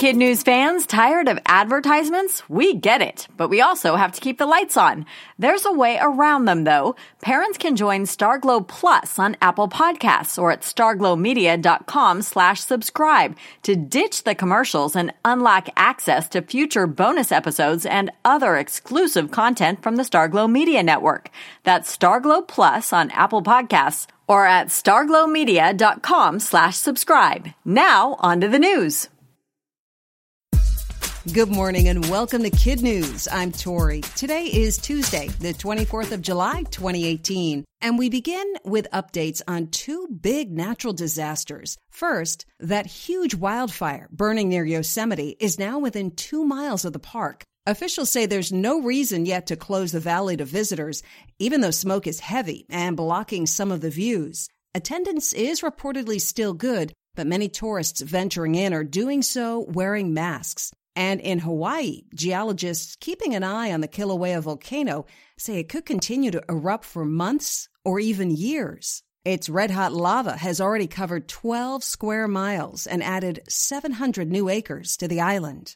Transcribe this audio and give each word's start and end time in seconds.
Kid 0.00 0.16
News 0.16 0.42
fans, 0.42 0.86
tired 0.86 1.28
of 1.28 1.38
advertisements? 1.44 2.48
We 2.48 2.72
get 2.74 3.02
it, 3.02 3.28
but 3.36 3.50
we 3.50 3.60
also 3.60 3.96
have 3.96 4.12
to 4.12 4.20
keep 4.22 4.38
the 4.38 4.46
lights 4.46 4.78
on. 4.78 5.04
There's 5.38 5.66
a 5.66 5.72
way 5.74 5.98
around 6.00 6.46
them 6.46 6.64
though. 6.64 6.96
Parents 7.20 7.58
can 7.58 7.76
join 7.76 8.04
Starglow 8.04 8.66
Plus 8.66 9.18
on 9.18 9.36
Apple 9.42 9.68
Podcasts 9.68 10.40
or 10.40 10.52
at 10.52 10.62
starglowmedia.com 10.62 12.22
slash 12.22 12.60
subscribe 12.60 13.36
to 13.62 13.76
ditch 13.76 14.24
the 14.24 14.34
commercials 14.34 14.96
and 14.96 15.12
unlock 15.22 15.68
access 15.76 16.30
to 16.30 16.40
future 16.40 16.86
bonus 16.86 17.30
episodes 17.30 17.84
and 17.84 18.10
other 18.24 18.56
exclusive 18.56 19.30
content 19.30 19.82
from 19.82 19.96
the 19.96 20.02
Starglow 20.02 20.50
Media 20.50 20.82
Network. 20.82 21.28
That's 21.64 21.94
Starglow 21.94 22.48
Plus 22.48 22.94
on 22.94 23.10
Apple 23.10 23.42
Podcasts 23.42 24.06
or 24.26 24.46
at 24.46 24.68
starglowmedia.com 24.68 26.40
slash 26.40 26.78
subscribe. 26.78 27.48
Now, 27.66 28.16
on 28.20 28.40
to 28.40 28.48
the 28.48 28.58
news. 28.58 29.10
Good 31.28 31.50
morning 31.50 31.86
and 31.88 32.08
welcome 32.08 32.44
to 32.44 32.50
Kid 32.50 32.80
News. 32.80 33.28
I'm 33.30 33.52
Tori. 33.52 34.00
Today 34.16 34.44
is 34.44 34.78
Tuesday, 34.78 35.28
the 35.28 35.52
24th 35.52 36.12
of 36.12 36.22
July, 36.22 36.62
2018. 36.70 37.62
And 37.82 37.98
we 37.98 38.08
begin 38.08 38.54
with 38.64 38.90
updates 38.90 39.42
on 39.46 39.66
two 39.66 40.08
big 40.08 40.50
natural 40.50 40.94
disasters. 40.94 41.76
First, 41.90 42.46
that 42.60 42.86
huge 42.86 43.34
wildfire 43.34 44.08
burning 44.10 44.48
near 44.48 44.64
Yosemite 44.64 45.36
is 45.38 45.58
now 45.58 45.78
within 45.78 46.12
two 46.12 46.42
miles 46.42 46.86
of 46.86 46.94
the 46.94 46.98
park. 46.98 47.44
Officials 47.66 48.08
say 48.08 48.24
there's 48.24 48.50
no 48.50 48.80
reason 48.80 49.26
yet 49.26 49.48
to 49.48 49.56
close 49.56 49.92
the 49.92 50.00
valley 50.00 50.38
to 50.38 50.46
visitors, 50.46 51.02
even 51.38 51.60
though 51.60 51.70
smoke 51.70 52.06
is 52.06 52.20
heavy 52.20 52.64
and 52.70 52.96
blocking 52.96 53.44
some 53.44 53.70
of 53.70 53.82
the 53.82 53.90
views. 53.90 54.48
Attendance 54.74 55.34
is 55.34 55.60
reportedly 55.60 56.18
still 56.18 56.54
good, 56.54 56.94
but 57.14 57.26
many 57.26 57.50
tourists 57.50 58.00
venturing 58.00 58.54
in 58.54 58.72
are 58.72 58.84
doing 58.84 59.20
so 59.20 59.60
wearing 59.68 60.14
masks. 60.14 60.72
And 61.00 61.18
in 61.22 61.38
Hawaii, 61.38 62.02
geologists 62.14 62.94
keeping 62.94 63.34
an 63.34 63.42
eye 63.42 63.72
on 63.72 63.80
the 63.80 63.88
Kilauea 63.88 64.42
volcano 64.42 65.06
say 65.38 65.58
it 65.58 65.70
could 65.70 65.86
continue 65.86 66.30
to 66.30 66.44
erupt 66.46 66.84
for 66.84 67.06
months 67.06 67.70
or 67.86 67.98
even 68.00 68.30
years. 68.30 69.02
Its 69.24 69.48
red 69.48 69.70
hot 69.70 69.94
lava 69.94 70.36
has 70.36 70.60
already 70.60 70.86
covered 70.86 71.26
12 71.26 71.82
square 71.82 72.28
miles 72.28 72.86
and 72.86 73.02
added 73.02 73.40
700 73.48 74.30
new 74.30 74.50
acres 74.50 74.98
to 74.98 75.08
the 75.08 75.22
island. 75.22 75.74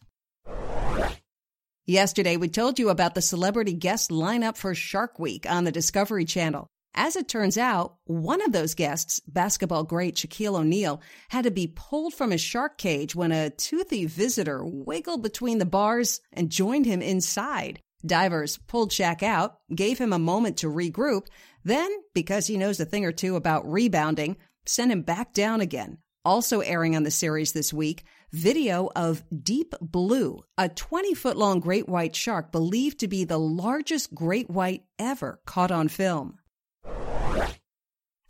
Yesterday, 1.86 2.36
we 2.36 2.50
told 2.50 2.78
you 2.78 2.90
about 2.90 3.14
the 3.14 3.22
celebrity 3.22 3.72
guest 3.72 4.10
lineup 4.10 4.58
for 4.58 4.74
Shark 4.74 5.18
Week 5.18 5.46
on 5.48 5.64
the 5.64 5.72
Discovery 5.72 6.26
Channel. 6.26 6.68
As 6.96 7.16
it 7.16 7.26
turns 7.26 7.58
out, 7.58 7.96
one 8.04 8.40
of 8.40 8.52
those 8.52 8.74
guests, 8.74 9.18
basketball 9.26 9.82
great 9.82 10.14
Shaquille 10.14 10.60
O'Neal, 10.60 11.00
had 11.28 11.42
to 11.42 11.50
be 11.50 11.66
pulled 11.66 12.14
from 12.14 12.30
his 12.30 12.40
shark 12.40 12.78
cage 12.78 13.16
when 13.16 13.32
a 13.32 13.50
toothy 13.50 14.06
visitor 14.06 14.64
wiggled 14.64 15.20
between 15.20 15.58
the 15.58 15.66
bars 15.66 16.20
and 16.32 16.50
joined 16.50 16.86
him 16.86 17.02
inside. 17.02 17.80
Divers 18.06 18.58
pulled 18.58 18.92
Shaq 18.92 19.24
out, 19.24 19.56
gave 19.74 19.98
him 19.98 20.12
a 20.12 20.18
moment 20.20 20.58
to 20.58 20.68
regroup, 20.68 21.26
then, 21.64 21.90
because 22.14 22.46
he 22.46 22.56
knows 22.56 22.78
a 22.78 22.84
thing 22.84 23.04
or 23.04 23.12
two 23.12 23.34
about 23.34 23.68
rebounding, 23.68 24.36
sent 24.64 24.92
him 24.92 25.02
back 25.02 25.32
down 25.32 25.60
again. 25.60 25.98
Also 26.24 26.60
airing 26.60 26.94
on 26.94 27.02
the 27.02 27.10
series 27.10 27.52
this 27.52 27.72
week, 27.72 28.04
video 28.30 28.88
of 28.94 29.24
Deep 29.42 29.74
Blue, 29.80 30.44
a 30.56 30.68
20 30.68 31.14
foot 31.14 31.36
long 31.36 31.58
great 31.60 31.88
white 31.88 32.14
shark 32.14 32.52
believed 32.52 33.00
to 33.00 33.08
be 33.08 33.24
the 33.24 33.38
largest 33.38 34.14
great 34.14 34.48
white 34.48 34.84
ever 34.98 35.40
caught 35.44 35.72
on 35.72 35.88
film. 35.88 36.38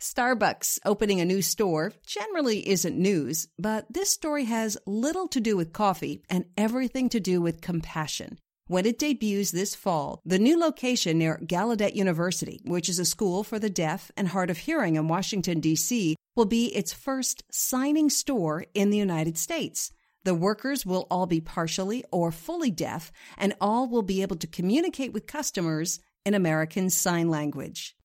Starbucks 0.05 0.77
opening 0.85 1.19
a 1.19 1.25
new 1.25 1.41
store 1.41 1.91
generally 2.05 2.69
isn't 2.69 2.95
news, 2.95 3.47
but 3.57 3.91
this 3.91 4.11
story 4.11 4.43
has 4.43 4.77
little 4.85 5.27
to 5.29 5.41
do 5.41 5.57
with 5.57 5.73
coffee 5.73 6.21
and 6.29 6.45
everything 6.55 7.09
to 7.09 7.19
do 7.19 7.41
with 7.41 7.59
compassion. 7.59 8.37
When 8.67 8.85
it 8.85 8.99
debuts 8.99 9.49
this 9.49 9.73
fall, 9.73 10.21
the 10.23 10.37
new 10.37 10.59
location 10.59 11.17
near 11.17 11.39
Gallaudet 11.43 11.95
University, 11.95 12.61
which 12.65 12.87
is 12.87 12.99
a 12.99 13.05
school 13.05 13.43
for 13.43 13.57
the 13.57 13.69
deaf 13.69 14.11
and 14.15 14.27
hard 14.27 14.51
of 14.51 14.59
hearing 14.59 14.95
in 14.95 15.07
Washington, 15.07 15.59
D.C., 15.59 16.15
will 16.35 16.45
be 16.45 16.67
its 16.67 16.93
first 16.93 17.43
signing 17.51 18.11
store 18.11 18.65
in 18.75 18.91
the 18.91 18.97
United 18.99 19.39
States. 19.39 19.91
The 20.23 20.35
workers 20.35 20.85
will 20.85 21.07
all 21.09 21.25
be 21.25 21.41
partially 21.41 22.03
or 22.11 22.31
fully 22.31 22.69
deaf, 22.69 23.11
and 23.39 23.55
all 23.59 23.89
will 23.89 24.03
be 24.03 24.21
able 24.21 24.35
to 24.35 24.45
communicate 24.45 25.13
with 25.13 25.25
customers 25.25 25.99
in 26.23 26.35
American 26.35 26.91
Sign 26.91 27.27
Language. 27.29 27.95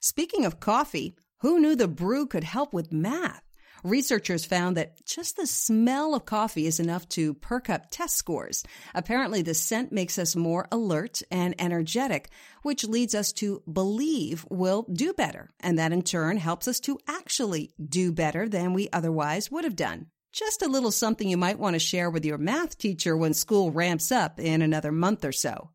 Speaking 0.00 0.44
of 0.44 0.60
coffee, 0.60 1.16
who 1.40 1.58
knew 1.58 1.74
the 1.74 1.88
brew 1.88 2.28
could 2.28 2.44
help 2.44 2.72
with 2.72 2.92
math? 2.92 3.42
Researchers 3.82 4.44
found 4.44 4.76
that 4.76 5.04
just 5.04 5.36
the 5.36 5.46
smell 5.46 6.14
of 6.14 6.24
coffee 6.24 6.66
is 6.66 6.78
enough 6.78 7.08
to 7.10 7.34
perk 7.34 7.68
up 7.68 7.86
test 7.90 8.16
scores. 8.16 8.62
Apparently, 8.94 9.42
the 9.42 9.54
scent 9.54 9.90
makes 9.90 10.16
us 10.16 10.36
more 10.36 10.68
alert 10.70 11.22
and 11.32 11.60
energetic, 11.60 12.30
which 12.62 12.84
leads 12.84 13.12
us 13.12 13.32
to 13.34 13.60
believe 13.72 14.46
we'll 14.50 14.84
do 14.84 15.12
better. 15.14 15.50
And 15.58 15.80
that 15.80 15.92
in 15.92 16.02
turn 16.02 16.36
helps 16.36 16.68
us 16.68 16.78
to 16.80 17.00
actually 17.08 17.72
do 17.84 18.12
better 18.12 18.48
than 18.48 18.74
we 18.74 18.88
otherwise 18.92 19.50
would 19.50 19.64
have 19.64 19.76
done. 19.76 20.06
Just 20.32 20.62
a 20.62 20.68
little 20.68 20.92
something 20.92 21.28
you 21.28 21.36
might 21.36 21.58
want 21.58 21.74
to 21.74 21.80
share 21.80 22.08
with 22.08 22.24
your 22.24 22.38
math 22.38 22.78
teacher 22.78 23.16
when 23.16 23.34
school 23.34 23.72
ramps 23.72 24.12
up 24.12 24.38
in 24.38 24.62
another 24.62 24.92
month 24.92 25.24
or 25.24 25.32
so. 25.32 25.70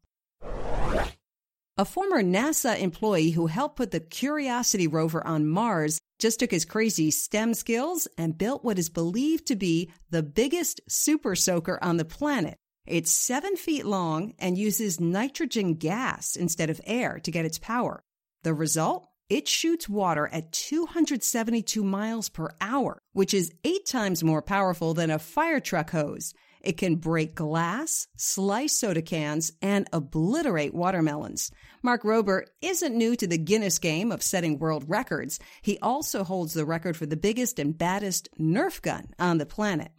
A 1.76 1.86
former 1.86 2.22
NASA 2.22 2.80
employee 2.80 3.32
who 3.32 3.48
helped 3.48 3.78
put 3.78 3.90
the 3.90 4.00
Curiosity 4.00 4.86
rover 4.86 5.26
on 5.26 5.48
Mars 5.48 5.98
just 6.20 6.40
took 6.40 6.52
his 6.52 6.66
crazy 6.66 7.10
STEM 7.10 7.56
skills 7.56 8.08
and 8.16 8.38
built 8.38 8.64
what 8.64 8.78
is 8.78 8.92
believed 8.92 9.48
to 9.48 9.56
be 9.56 9.92
the 10.12 10.22
biggest 10.22 10.82
super 10.88 11.36
soaker 11.36 11.80
on 11.82 11.98
the 11.98 12.06
planet. 12.06 12.60
It's 12.86 13.10
seven 13.10 13.56
feet 13.56 13.88
long 13.88 14.36
and 14.38 14.56
uses 14.56 15.00
nitrogen 15.00 15.74
gas 15.74 16.36
instead 16.36 16.70
of 16.70 16.80
air 16.86 17.20
to 17.24 17.32
get 17.32 17.46
its 17.46 17.58
power. 17.58 18.04
The 18.44 18.54
result? 18.54 19.08
It 19.28 19.48
shoots 19.48 19.90
water 19.90 20.28
at 20.28 20.52
272 20.52 21.84
miles 21.84 22.30
per 22.30 22.50
hour, 22.62 23.00
which 23.14 23.34
is 23.34 23.52
eight 23.64 23.88
times 23.88 24.24
more 24.24 24.44
powerful 24.44 24.94
than 24.94 25.10
a 25.10 25.18
fire 25.18 25.60
truck 25.60 25.90
hose. 25.90 26.36
It 26.64 26.78
can 26.78 26.96
break 26.96 27.36
glass, 27.36 28.08
slice 28.16 28.74
soda 28.74 29.02
cans, 29.02 29.52
and 29.62 29.88
obliterate 29.92 30.74
watermelons. 30.74 31.52
Mark 31.82 32.04
Rober 32.04 32.46
isn't 32.62 32.96
new 32.96 33.18
to 33.18 33.28
the 33.28 33.38
Guinness 33.38 33.80
game 33.80 34.12
of 34.12 34.24
setting 34.24 34.58
world 34.58 34.86
records. 34.88 35.40
He 35.62 35.78
also 35.80 36.24
holds 36.24 36.54
the 36.54 36.66
record 36.66 36.96
for 36.96 37.06
the 37.06 37.18
biggest 37.18 37.60
and 37.60 37.78
baddest 37.78 38.30
Nerf 38.40 38.82
gun 38.82 39.14
on 39.20 39.38
the 39.38 39.46
planet. 39.46 39.92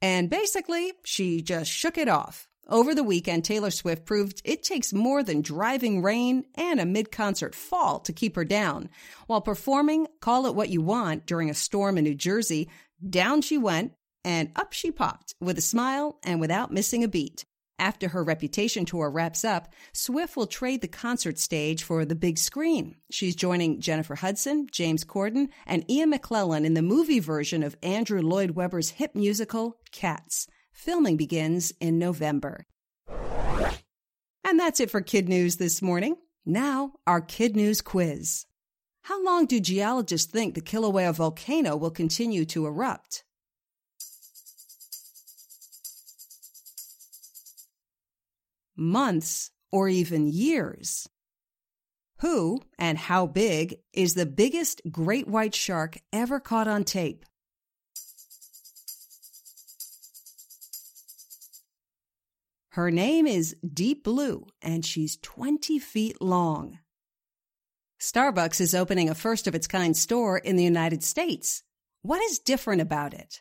And 0.00 0.30
basically, 0.30 0.92
she 1.04 1.42
just 1.42 1.70
shook 1.70 1.98
it 1.98 2.08
off. 2.08 2.48
Over 2.68 2.94
the 2.94 3.04
weekend, 3.04 3.44
Taylor 3.44 3.70
Swift 3.70 4.04
proved 4.04 4.42
it 4.44 4.64
takes 4.64 4.92
more 4.92 5.22
than 5.22 5.40
driving 5.40 6.02
rain 6.02 6.44
and 6.56 6.80
a 6.80 6.86
mid 6.86 7.12
concert 7.12 7.54
fall 7.54 8.00
to 8.00 8.12
keep 8.12 8.34
her 8.36 8.44
down. 8.44 8.88
While 9.26 9.40
performing 9.40 10.08
Call 10.20 10.46
It 10.46 10.54
What 10.54 10.68
You 10.68 10.82
Want 10.82 11.26
during 11.26 11.48
a 11.48 11.54
storm 11.54 11.96
in 11.96 12.04
New 12.04 12.14
Jersey, 12.14 12.68
down 13.08 13.40
she 13.40 13.56
went, 13.56 13.92
and 14.26 14.50
up 14.56 14.72
she 14.72 14.90
popped 14.90 15.36
with 15.40 15.56
a 15.56 15.62
smile 15.62 16.18
and 16.24 16.40
without 16.40 16.72
missing 16.72 17.04
a 17.04 17.08
beat. 17.08 17.44
After 17.78 18.08
her 18.08 18.24
reputation 18.24 18.84
tour 18.84 19.08
wraps 19.08 19.44
up, 19.44 19.72
Swift 19.92 20.36
will 20.36 20.48
trade 20.48 20.80
the 20.80 20.88
concert 20.88 21.38
stage 21.38 21.84
for 21.84 22.04
the 22.04 22.16
big 22.16 22.36
screen. 22.36 22.96
She's 23.10 23.36
joining 23.36 23.80
Jennifer 23.80 24.16
Hudson, 24.16 24.66
James 24.72 25.04
Corden, 25.04 25.48
and 25.64 25.88
Ian 25.88 26.12
McKellen 26.12 26.64
in 26.64 26.74
the 26.74 26.82
movie 26.82 27.20
version 27.20 27.62
of 27.62 27.76
Andrew 27.82 28.20
Lloyd 28.20 28.52
Webber's 28.52 28.90
hit 28.90 29.14
musical, 29.14 29.76
Cats. 29.92 30.48
Filming 30.72 31.16
begins 31.16 31.72
in 31.80 31.98
November. 31.98 32.66
And 33.08 34.58
that's 34.58 34.80
it 34.80 34.90
for 34.90 35.02
Kid 35.02 35.28
News 35.28 35.56
this 35.56 35.80
morning. 35.80 36.16
Now, 36.44 36.94
our 37.06 37.20
Kid 37.20 37.54
News 37.54 37.80
quiz. 37.80 38.46
How 39.02 39.22
long 39.22 39.46
do 39.46 39.60
geologists 39.60 40.32
think 40.32 40.54
the 40.54 40.60
Kilauea 40.60 41.14
volcano 41.14 41.76
will 41.76 41.92
continue 41.92 42.44
to 42.46 42.66
erupt? 42.66 43.22
Months, 48.76 49.50
or 49.72 49.88
even 49.88 50.26
years. 50.26 51.08
Who 52.20 52.62
and 52.78 52.96
how 52.96 53.26
big 53.26 53.76
is 53.92 54.14
the 54.14 54.26
biggest 54.26 54.80
great 54.90 55.28
white 55.28 55.54
shark 55.54 55.98
ever 56.12 56.40
caught 56.40 56.68
on 56.68 56.84
tape? 56.84 57.24
Her 62.70 62.90
name 62.90 63.26
is 63.26 63.56
Deep 63.66 64.04
Blue, 64.04 64.46
and 64.60 64.84
she's 64.84 65.16
20 65.22 65.78
feet 65.78 66.20
long. 66.20 66.78
Starbucks 67.98 68.60
is 68.60 68.74
opening 68.74 69.08
a 69.08 69.14
first 69.14 69.46
of 69.46 69.54
its 69.54 69.66
kind 69.66 69.96
store 69.96 70.36
in 70.36 70.56
the 70.56 70.64
United 70.64 71.02
States. 71.02 71.62
What 72.02 72.22
is 72.22 72.38
different 72.38 72.82
about 72.82 73.14
it? 73.14 73.40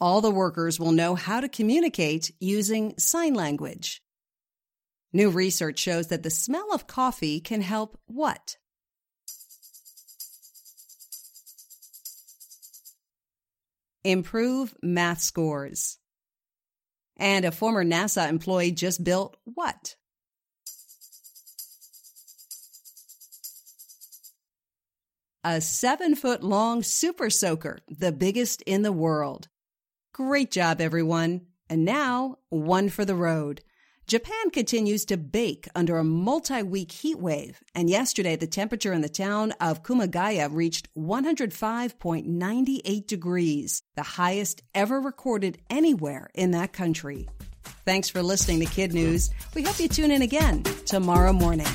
All 0.00 0.20
the 0.20 0.30
workers 0.30 0.80
will 0.80 0.92
know 0.92 1.14
how 1.14 1.40
to 1.40 1.48
communicate 1.48 2.32
using 2.40 2.98
sign 2.98 3.34
language. 3.34 4.02
New 5.12 5.30
research 5.30 5.78
shows 5.78 6.08
that 6.08 6.24
the 6.24 6.30
smell 6.30 6.72
of 6.72 6.88
coffee 6.88 7.40
can 7.40 7.60
help 7.60 7.96
what? 8.06 8.56
Improve 14.02 14.74
math 14.82 15.20
scores. 15.20 15.98
And 17.16 17.44
a 17.44 17.52
former 17.52 17.84
NASA 17.84 18.28
employee 18.28 18.72
just 18.72 19.04
built 19.04 19.36
what? 19.44 19.94
A 25.44 25.60
seven 25.60 26.16
foot 26.16 26.42
long 26.42 26.82
super 26.82 27.30
soaker, 27.30 27.78
the 27.88 28.12
biggest 28.12 28.62
in 28.62 28.82
the 28.82 28.92
world. 28.92 29.48
Great 30.14 30.50
job, 30.52 30.80
everyone. 30.80 31.42
And 31.68 31.84
now, 31.84 32.38
one 32.48 32.88
for 32.88 33.04
the 33.04 33.16
road. 33.16 33.62
Japan 34.06 34.50
continues 34.52 35.04
to 35.06 35.16
bake 35.16 35.66
under 35.74 35.98
a 35.98 36.04
multi 36.04 36.62
week 36.62 36.92
heat 36.92 37.18
wave, 37.18 37.60
and 37.74 37.90
yesterday 37.90 38.36
the 38.36 38.46
temperature 38.46 38.92
in 38.92 39.00
the 39.00 39.08
town 39.08 39.54
of 39.60 39.82
Kumagaya 39.82 40.48
reached 40.52 40.88
105.98 40.94 43.06
degrees, 43.08 43.82
the 43.96 44.04
highest 44.04 44.62
ever 44.72 45.00
recorded 45.00 45.58
anywhere 45.68 46.30
in 46.32 46.52
that 46.52 46.72
country. 46.72 47.28
Thanks 47.84 48.08
for 48.08 48.22
listening 48.22 48.60
to 48.60 48.66
Kid 48.66 48.94
News. 48.94 49.30
We 49.52 49.64
hope 49.64 49.80
you 49.80 49.88
tune 49.88 50.12
in 50.12 50.22
again 50.22 50.62
tomorrow 50.86 51.32
morning. 51.32 51.66